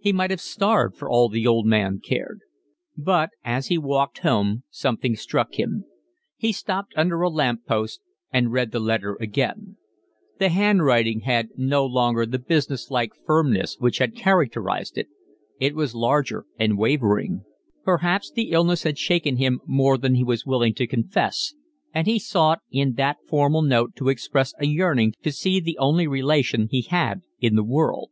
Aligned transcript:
He 0.00 0.10
might 0.10 0.30
have 0.30 0.40
starved 0.40 0.96
for 0.96 1.10
all 1.10 1.28
the 1.28 1.46
old 1.46 1.66
man 1.66 2.00
cared. 2.02 2.40
But 2.96 3.28
as 3.44 3.66
he 3.66 3.76
walked 3.76 4.20
home 4.20 4.62
something 4.70 5.14
struck 5.16 5.56
him; 5.58 5.84
he 6.38 6.50
stopped 6.50 6.94
under 6.96 7.20
a 7.20 7.28
lamp 7.28 7.66
post 7.66 8.00
and 8.32 8.50
read 8.52 8.72
the 8.72 8.80
letter 8.80 9.18
again; 9.20 9.76
the 10.38 10.48
handwriting 10.48 11.20
had 11.26 11.50
no 11.58 11.84
longer 11.84 12.24
the 12.24 12.38
business 12.38 12.90
like 12.90 13.12
firmness 13.26 13.76
which 13.78 13.98
had 13.98 14.16
characterised 14.16 14.96
it; 14.96 15.08
it 15.60 15.74
was 15.74 15.94
larger 15.94 16.46
and 16.58 16.78
wavering: 16.78 17.44
perhaps 17.84 18.30
the 18.30 18.52
illness 18.52 18.82
had 18.84 18.96
shaken 18.96 19.36
him 19.36 19.60
more 19.66 19.98
than 19.98 20.14
he 20.14 20.24
was 20.24 20.46
willing 20.46 20.72
to 20.72 20.86
confess, 20.86 21.52
and 21.92 22.06
he 22.06 22.18
sought 22.18 22.60
in 22.70 22.94
that 22.94 23.18
formal 23.28 23.60
note 23.60 23.94
to 23.94 24.08
express 24.08 24.54
a 24.58 24.64
yearning 24.64 25.12
to 25.22 25.30
see 25.30 25.60
the 25.60 25.76
only 25.76 26.06
relation 26.06 26.66
he 26.70 26.80
had 26.80 27.20
in 27.40 27.56
the 27.56 27.62
world. 27.62 28.10